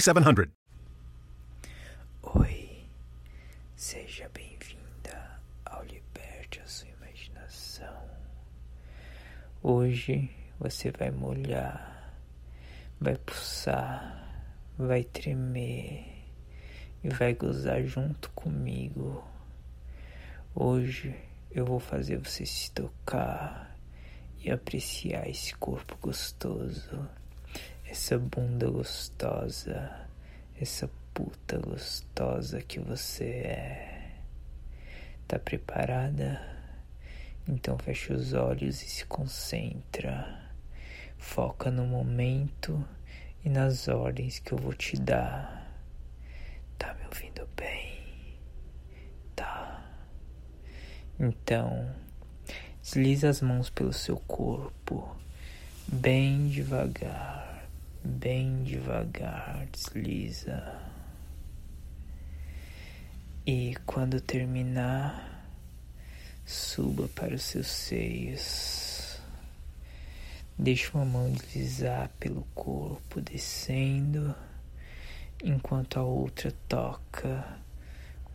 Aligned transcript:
4700. 0.00 0.50
Oi, 2.22 2.88
seja 3.76 4.30
bem-vinda 4.32 5.42
ao 5.66 5.84
Liberte 5.84 6.58
a 6.60 6.66
Sua 6.66 6.88
Imaginação. 6.88 8.08
Hoje 9.62 10.30
você 10.58 10.90
vai 10.90 11.10
molhar, 11.10 12.14
vai 12.98 13.14
pulsar, 13.16 14.42
vai 14.78 15.04
tremer 15.04 16.24
e 17.04 17.10
vai 17.10 17.34
gozar 17.34 17.82
junto 17.82 18.30
comigo. 18.30 19.22
Hoje 20.54 21.14
eu 21.50 21.66
vou 21.66 21.78
fazer 21.78 22.16
você 22.16 22.46
se 22.46 22.72
tocar 22.72 23.76
e 24.38 24.50
apreciar 24.50 25.28
esse 25.28 25.54
corpo 25.56 25.94
gostoso, 26.00 27.06
essa 27.90 28.16
bunda 28.16 28.70
gostosa, 28.70 30.06
essa 30.60 30.88
puta 31.12 31.58
gostosa 31.58 32.62
que 32.62 32.78
você 32.78 33.24
é. 33.24 34.12
Tá 35.26 35.40
preparada? 35.40 36.40
Então 37.48 37.76
fecha 37.78 38.14
os 38.14 38.32
olhos 38.32 38.80
e 38.84 38.88
se 38.88 39.04
concentra. 39.06 40.40
Foca 41.18 41.68
no 41.68 41.84
momento 41.84 42.86
e 43.44 43.50
nas 43.50 43.88
ordens 43.88 44.38
que 44.38 44.52
eu 44.52 44.58
vou 44.58 44.72
te 44.72 44.96
dar. 44.96 45.68
Tá 46.78 46.94
me 46.94 47.04
ouvindo 47.06 47.44
bem? 47.56 48.38
Tá. 49.34 49.84
Então, 51.18 51.92
desliza 52.80 53.28
as 53.28 53.42
mãos 53.42 53.68
pelo 53.68 53.92
seu 53.92 54.16
corpo, 54.16 55.16
bem 55.88 56.48
devagar, 56.48 57.49
bem 58.04 58.62
devagar, 58.62 59.66
desliza. 59.72 60.80
E 63.46 63.74
quando 63.86 64.20
terminar, 64.20 65.44
suba 66.44 67.08
para 67.08 67.34
os 67.34 67.42
seus 67.42 67.68
seios. 67.68 69.20
Deixe 70.58 70.90
uma 70.92 71.04
mão 71.04 71.32
deslizar 71.32 72.10
pelo 72.20 72.42
corpo, 72.54 73.20
descendo, 73.20 74.34
enquanto 75.42 75.98
a 75.98 76.02
outra 76.02 76.52
toca 76.68 77.58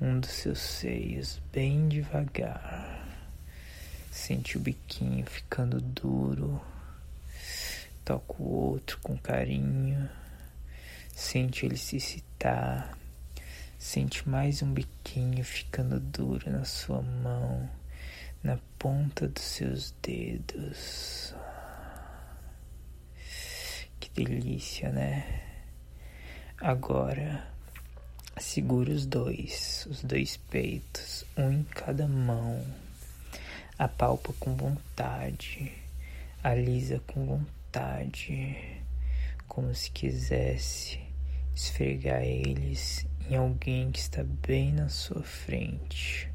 um 0.00 0.18
dos 0.18 0.30
seus 0.30 0.58
seios 0.58 1.40
bem 1.52 1.86
devagar. 1.88 3.06
Sente 4.10 4.56
o 4.56 4.60
biquinho 4.60 5.24
ficando 5.26 5.80
duro. 5.80 6.60
Toca 8.04 8.34
o 8.38 8.72
outro 8.72 8.98
com 9.02 9.16
carinho. 9.16 10.10
Sente 11.14 11.64
ele 11.64 11.78
se 11.78 11.96
excitar. 11.96 12.98
Sente 13.78 14.28
mais 14.28 14.62
um 14.62 14.74
biquinho 14.74 15.42
ficando 15.42 15.98
duro 15.98 16.50
na 16.50 16.64
sua 16.64 17.00
mão, 17.00 17.68
na 18.42 18.58
ponta 18.78 19.26
dos 19.26 19.42
seus 19.42 19.94
dedos. 20.02 21.34
Que 23.98 24.10
delícia, 24.10 24.90
né? 24.90 25.42
Agora, 26.60 27.46
segura 28.38 28.92
os 28.92 29.06
dois, 29.06 29.86
os 29.90 30.02
dois 30.02 30.36
peitos, 30.36 31.24
um 31.36 31.52
em 31.52 31.62
cada 31.64 32.06
mão. 32.06 32.62
Apalpa 33.78 34.32
com 34.38 34.54
vontade, 34.54 35.72
alisa 36.42 37.00
com 37.06 37.24
vontade, 37.24 37.63
como 39.48 39.74
se 39.74 39.90
quisesse 39.90 41.00
esfregar 41.54 42.22
eles 42.22 43.06
em 43.28 43.36
alguém 43.36 43.90
que 43.90 43.98
está 43.98 44.22
bem 44.22 44.72
na 44.72 44.88
sua 44.88 45.22
frente. 45.22 46.30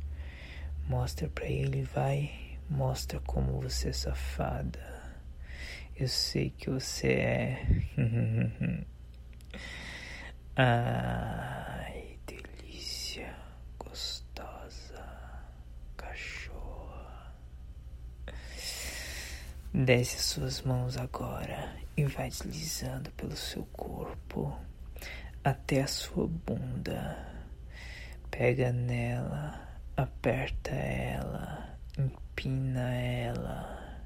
Mostra 0.87 1.29
para 1.29 1.45
ele, 1.45 1.83
vai, 1.83 2.57
mostra 2.69 3.19
como 3.21 3.61
você 3.61 3.89
é 3.89 3.93
safada. 3.93 4.99
Eu 5.95 6.07
sei 6.07 6.49
que 6.49 6.69
você 6.69 7.07
é. 7.07 7.65
Ai, 10.55 12.17
delícia, 12.27 13.33
gostosa, 13.77 15.05
cachorra. 15.95 17.33
Desce 19.85 20.17
as 20.17 20.25
suas 20.25 20.61
mãos 20.63 20.97
agora 20.97 21.73
e 21.95 22.03
vai 22.03 22.27
deslizando 22.27 23.09
pelo 23.11 23.33
seu 23.37 23.63
corpo 23.67 24.53
até 25.41 25.83
a 25.83 25.87
sua 25.87 26.27
bunda. 26.27 27.17
Pega 28.29 28.73
nela, 28.73 29.79
aperta 29.95 30.71
ela, 30.71 31.79
empina 31.97 32.93
ela 32.93 34.03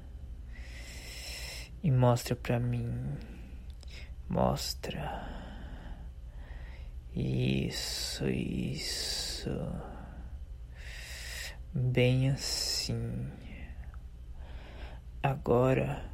e 1.82 1.90
mostra 1.90 2.36
pra 2.36 2.60
mim. 2.60 3.18
Mostra. 4.28 5.28
Isso, 7.16 8.28
isso. 8.28 9.50
Bem 11.74 12.30
assim. 12.30 13.28
Agora, 15.24 16.04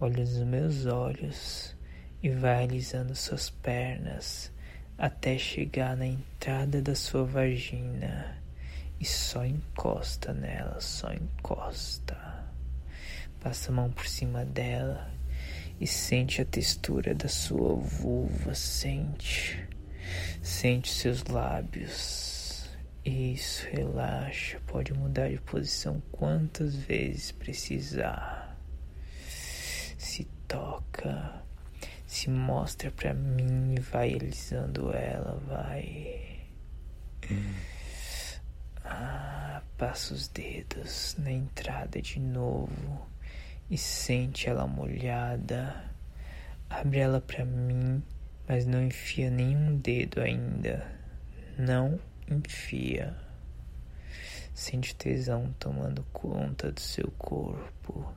olha 0.00 0.24
nos 0.24 0.42
meus 0.42 0.86
olhos 0.86 1.76
e 2.20 2.30
vai 2.30 2.64
alisando 2.64 3.14
suas 3.14 3.48
pernas 3.48 4.52
até 4.98 5.38
chegar 5.38 5.96
na 5.96 6.08
entrada 6.08 6.82
da 6.82 6.96
sua 6.96 7.24
vagina 7.24 8.36
e 8.98 9.04
só 9.04 9.46
encosta 9.46 10.34
nela, 10.34 10.80
só 10.80 11.12
encosta. 11.12 12.16
Passa 13.38 13.70
a 13.70 13.74
mão 13.76 13.88
por 13.92 14.08
cima 14.08 14.44
dela 14.44 15.08
e 15.80 15.86
sente 15.86 16.42
a 16.42 16.44
textura 16.44 17.14
da 17.14 17.28
sua 17.28 17.76
vulva, 17.76 18.52
sente, 18.52 19.64
sente 20.42 20.90
seus 20.90 21.22
lábios. 21.22 22.33
Isso, 23.04 23.66
relaxa, 23.70 24.60
pode 24.66 24.92
mudar 24.94 25.28
de 25.28 25.38
posição 25.40 26.02
quantas 26.10 26.74
vezes 26.74 27.32
precisar. 27.32 28.58
Se 29.98 30.24
toca 30.48 31.44
se 32.14 32.30
mostra 32.30 32.92
pra 32.92 33.12
mim 33.12 33.74
e 33.76 33.80
vai 33.80 34.14
alisando 34.14 34.92
ela, 34.94 35.36
vai. 35.48 36.44
Ah, 38.84 39.60
passa 39.76 40.14
os 40.14 40.28
dedos 40.28 41.16
na 41.18 41.32
entrada 41.32 42.00
de 42.00 42.20
novo 42.20 43.04
e 43.68 43.76
sente 43.76 44.48
ela 44.48 44.64
molhada. 44.64 45.90
Abre 46.70 47.00
ela 47.00 47.20
pra 47.20 47.44
mim, 47.44 48.00
mas 48.46 48.64
não 48.64 48.80
enfia 48.84 49.28
nenhum 49.28 49.76
dedo 49.78 50.20
ainda. 50.20 50.86
Não 51.58 51.98
enfia. 52.28 53.16
Sente 54.54 54.94
tesão 54.94 55.54
tomando 55.58 56.04
conta 56.12 56.70
do 56.70 56.80
seu 56.80 57.10
corpo. 57.18 58.12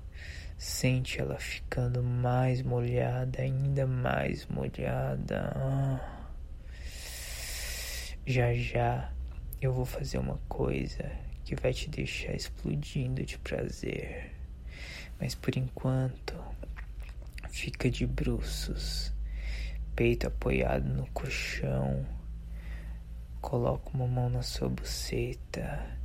Sente 0.58 1.20
ela 1.20 1.38
ficando 1.38 2.02
mais 2.04 2.62
molhada, 2.62 3.42
ainda 3.42 3.86
mais 3.86 4.46
molhada. 4.48 6.02
Já 8.26 8.54
já 8.54 9.12
eu 9.62 9.74
vou 9.74 9.86
fazer 9.86 10.18
uma 10.18 10.40
coisa 10.48 11.10
que 11.44 11.56
vai 11.56 11.74
te 11.74 11.90
deixar 11.90 12.34
explodindo 12.34 13.24
de 13.24 13.38
prazer. 13.38 14.34
Mas 15.20 15.34
por 15.34 15.58
enquanto, 15.58 16.36
fica 17.50 17.90
de 17.90 18.06
bruços, 18.06 19.12
peito 19.96 20.28
apoiado 20.28 20.88
no 20.88 21.08
colchão. 21.08 22.06
Coloca 23.48 23.92
uma 23.94 24.06
mão 24.06 24.30
na 24.30 24.42
sua 24.42 24.68
buceta 24.68 25.98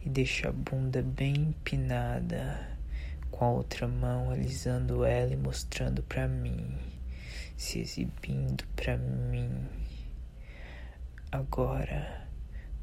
e 0.00 0.08
deixa 0.08 0.48
a 0.48 0.52
bunda 0.52 1.00
bem 1.00 1.32
empinada, 1.32 2.76
com 3.30 3.44
a 3.44 3.50
outra 3.52 3.86
mão 3.86 4.32
alisando 4.32 5.04
ela 5.04 5.32
e 5.32 5.36
mostrando 5.36 6.02
para 6.02 6.26
mim, 6.26 6.76
se 7.56 7.78
exibindo 7.78 8.66
para 8.74 8.96
mim. 8.96 9.68
Agora 11.30 12.28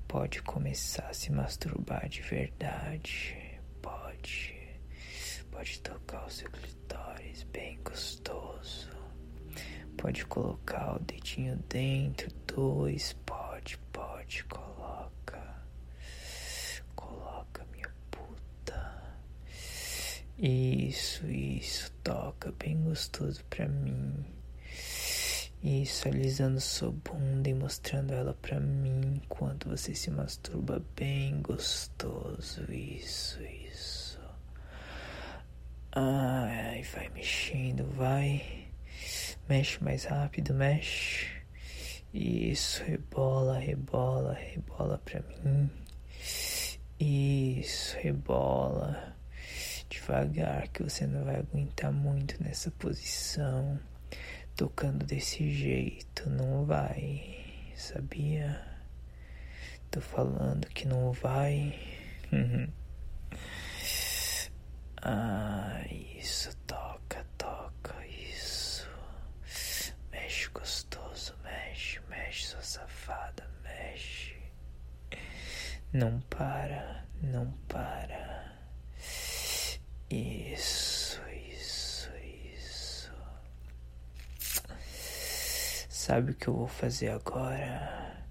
pode 0.08 0.42
começar 0.44 1.10
a 1.10 1.14
se 1.14 1.30
masturbar 1.30 2.08
de 2.08 2.22
verdade. 2.22 3.60
Pode. 3.82 4.56
Pode 5.52 5.82
tocar 5.82 6.26
o 6.26 6.32
seu 6.32 6.50
clitóris 6.50 7.44
bem 7.52 7.78
gostoso. 7.84 8.96
Pode 9.98 10.26
colocar 10.26 10.96
o 10.96 11.00
dedinho 11.00 11.58
dentro, 11.68 12.32
dois. 12.48 13.12
Coloca. 14.50 15.56
Coloca, 16.96 17.66
minha 17.72 17.90
puta. 18.12 19.04
Isso, 20.38 21.28
isso. 21.28 21.92
Toca 22.04 22.52
bem 22.54 22.82
gostoso 22.84 23.44
pra 23.46 23.68
mim. 23.68 24.26
Isso, 25.64 26.08
alisando 26.08 26.60
sua 26.60 26.92
bunda 26.92 27.50
e 27.50 27.54
mostrando 27.54 28.14
ela 28.14 28.36
pra 28.36 28.60
mim 28.60 29.16
enquanto 29.24 29.70
você 29.70 29.96
se 29.96 30.12
masturba 30.12 30.84
bem 30.96 31.42
gostoso. 31.42 32.72
Isso, 32.72 33.42
isso. 33.42 34.20
Ai, 35.92 36.84
vai 36.84 37.10
mexendo, 37.10 37.86
vai. 37.96 38.68
Mexe 39.50 39.84
mais 39.84 40.06
rápido, 40.06 40.54
mexe. 40.54 41.35
Isso, 42.18 42.84
rebola, 42.84 43.60
rebola, 43.60 44.34
rebola 44.34 44.98
pra 45.04 45.22
mim. 45.44 45.70
Isso, 47.00 47.98
rebola. 47.98 49.16
Devagar, 49.90 50.70
que 50.70 50.82
você 50.82 51.06
não 51.06 51.26
vai 51.26 51.36
aguentar 51.36 51.92
muito 51.92 52.42
nessa 52.42 52.72
posição 52.72 53.80
tocando 54.56 55.06
desse 55.06 55.52
jeito 55.52 56.30
não 56.30 56.66
vai, 56.66 57.74
sabia? 57.76 58.66
Tô 59.92 60.00
falando 60.00 60.68
que 60.68 60.88
não 60.88 61.12
vai. 61.12 61.78
ah, 65.02 65.82
isso, 65.92 66.56
toca, 66.66 67.26
toca, 67.38 67.96
isso. 68.08 68.90
Mexe 70.12 70.50
gostoso, 70.50 71.36
mexe, 71.44 72.00
mexe, 72.10 72.48
sua 72.48 72.62
safada, 72.62 73.50
mexe. 73.64 74.36
Não 75.96 76.20
para, 76.30 77.06
não 77.24 77.54
para. 77.70 78.54
Isso. 80.10 81.22
Sabe 85.88 86.32
o 86.32 86.36
que 86.36 86.50
eu 86.50 86.54
vou 86.54 86.68
fazer 86.68 87.12
agora? 87.12 88.26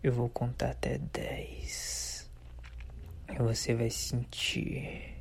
Eu 0.00 0.12
vou 0.12 0.28
contar 0.28 0.70
até 0.70 0.98
dez. 0.98 2.30
E 3.28 3.34
você 3.34 3.74
vai 3.74 3.90
sentir 3.90 5.20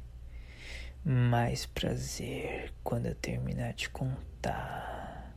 mais 1.04 1.66
prazer 1.66 2.72
quando 2.84 3.08
eu 3.08 3.16
terminar 3.16 3.74
de 3.74 3.90
contar. 3.90 5.36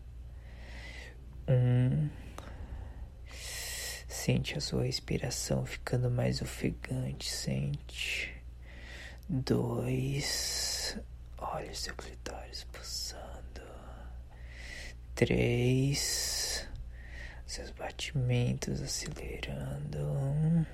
Um. 1.48 2.10
Sente 4.24 4.56
a 4.56 4.60
sua 4.62 4.84
respiração 4.84 5.66
ficando 5.66 6.10
mais 6.10 6.40
ofegante, 6.40 7.30
sente. 7.30 8.34
Dois. 9.28 10.98
Olha 11.36 11.74
seu 11.74 11.94
clitóris 11.94 12.64
pulsando. 12.72 13.60
Três 15.14 16.66
seus 17.44 17.70
batimentos 17.72 18.80
acelerando. 18.80 20.66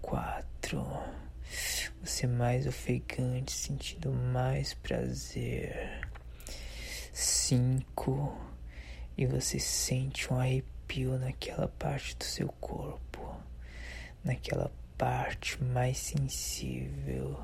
Quatro. 0.00 0.86
Você 2.00 2.28
mais 2.28 2.64
ofegante, 2.64 3.50
sentindo 3.50 4.12
mais 4.12 4.72
prazer. 4.74 6.08
Cinco. 7.12 8.40
E 9.18 9.26
você 9.26 9.58
sente 9.58 10.32
um 10.32 10.38
arrepio 10.38 10.79
naquela 10.98 11.68
parte 11.68 12.16
do 12.16 12.24
seu 12.24 12.48
corpo, 12.60 13.36
naquela 14.24 14.72
parte 14.98 15.62
mais 15.62 15.96
sensível 15.98 17.38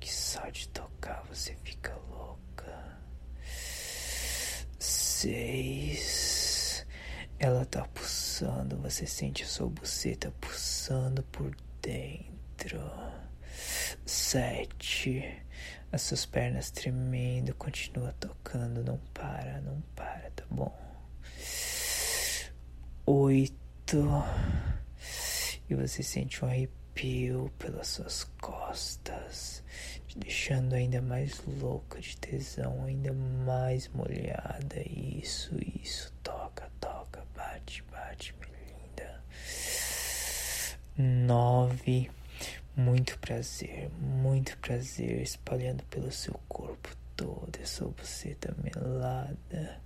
que 0.00 0.12
só 0.12 0.48
de 0.48 0.66
tocar 0.68 1.22
você 1.28 1.54
fica 1.62 1.94
louca. 2.10 2.98
Seis. 4.78 5.92
Ela 7.38 7.66
tá 7.66 7.86
pulsando, 7.88 8.78
você 8.78 9.06
sente 9.06 9.42
a 9.42 9.46
sua 9.46 9.68
buceta 9.68 10.32
pulsando 10.40 11.22
por 11.24 11.54
dentro. 11.82 12.80
Sete. 14.06 15.44
As 15.92 16.02
suas 16.02 16.24
pernas 16.24 16.70
tremendo, 16.70 17.54
continua 17.54 18.12
tocando, 18.14 18.82
não 18.82 18.96
para, 19.12 19.60
não 19.60 19.82
para, 19.94 20.30
tá 20.30 20.44
bom? 20.50 20.91
Oito. 23.04 24.22
E 25.68 25.74
você 25.74 26.04
sente 26.04 26.44
um 26.44 26.48
arrepio 26.48 27.52
pelas 27.58 27.88
suas 27.88 28.22
costas, 28.40 29.64
te 30.06 30.18
deixando 30.20 30.74
ainda 30.74 31.02
mais 31.02 31.42
louca 31.60 32.00
de 32.00 32.16
tesão, 32.16 32.84
ainda 32.84 33.12
mais 33.12 33.88
molhada. 33.88 34.80
Isso, 34.88 35.50
isso, 35.82 36.12
toca, 36.22 36.70
bate, 37.34 37.82
bate, 37.90 38.34
minha 38.40 38.52
linda. 38.68 39.24
Nove. 40.96 42.08
Muito 42.76 43.18
prazer, 43.18 43.90
muito 44.00 44.56
prazer 44.58 45.20
espalhando 45.20 45.82
pelo 45.84 46.12
seu 46.12 46.40
corpo 46.48 47.01
todo, 47.16 47.50
essa 47.60 47.84
buceta 47.86 48.54
melada, 48.62 49.80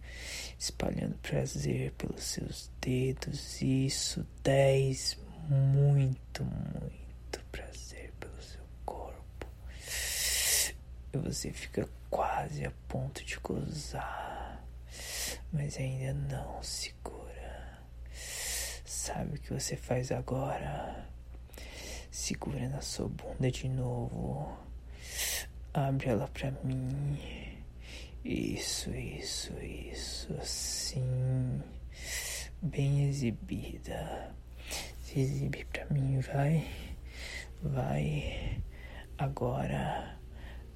espalhando 0.59 1.17
prazer 1.19 1.93
pelos 1.93 2.23
seus 2.23 2.71
dedos. 2.81 3.61
Isso, 3.63 4.27
dez. 4.43 5.19
Muito, 5.49 6.45
muito 6.45 7.41
prazer 7.53 8.13
pelo 8.19 8.43
seu 8.43 8.65
corpo. 8.85 9.47
E 11.13 11.19
você 11.19 11.53
fica 11.53 11.89
quase 12.11 12.65
a 12.65 12.73
ponto 12.89 13.25
de 13.25 13.37
gozar, 13.39 14.65
mas 15.53 15.77
ainda 15.77 16.15
não 16.15 16.61
segura. 16.65 17.81
Sabe 18.85 19.37
o 19.37 19.41
que 19.41 19.53
você 19.53 19.77
faz 19.77 20.11
agora? 20.11 21.07
Segura 22.11 22.69
na 22.69 22.81
sua 22.81 23.09
bunda 23.09 23.51
de 23.51 23.69
novo. 23.69 24.66
Abre 25.77 26.09
ela 26.09 26.27
pra 26.29 26.51
mim. 26.65 27.19
Isso, 28.25 28.89
isso, 28.97 29.53
isso. 29.63 30.33
Assim. 30.41 31.63
Bem 32.63 33.07
exibida. 33.07 34.35
Se 35.03 35.21
exibe 35.21 35.67
pra 35.67 35.85
mim, 35.91 36.19
vai. 36.21 36.67
Vai. 37.63 38.63
Agora. 39.19 40.19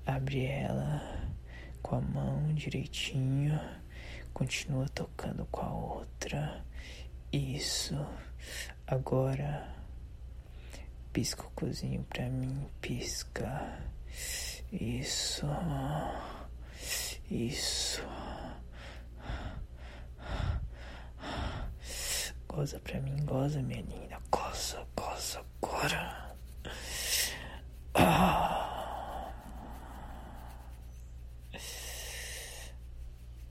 Abre 0.05 0.45
ela 0.45 1.33
com 1.81 1.97
a 1.97 2.01
mão 2.03 2.53
direitinho. 2.53 3.59
Continua 4.35 4.87
tocando 4.91 5.47
com 5.47 5.63
a 5.63 5.73
outra. 5.73 6.63
Isso. 7.33 7.97
Agora 8.87 9.67
pisca 11.11 11.43
o 11.43 11.51
cozinho 11.53 12.05
pra 12.11 12.29
mim, 12.29 12.67
pisca. 12.83 13.81
Isso. 14.73 15.47
Isso. 17.31 18.03
Goza 22.49 22.81
pra 22.81 23.01
mim, 23.01 23.17
goza, 23.25 23.63
menina. 23.63 24.19
Goza, 24.31 24.87
goza 24.97 25.45
agora. 25.63 26.35
Ah. 27.95 29.33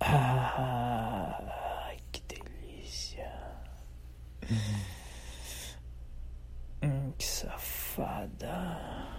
Ah. 0.02 0.50
safada. 7.40 9.19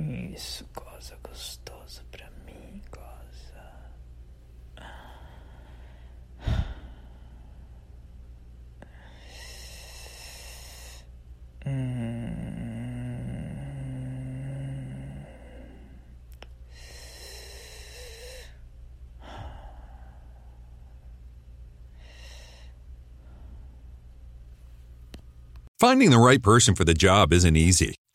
Isso, 0.00 0.64
goza 0.72 1.18
gostoso 1.22 2.04
pra 2.10 2.30
mim, 2.46 2.80
goza. 2.90 3.08
Finding 25.80 26.10
the 26.10 26.18
right 26.18 26.42
person 26.42 26.74
for 26.74 26.84
the 26.84 26.94
job 26.94 27.32
isn't 27.32 27.56
easy. 27.56 27.97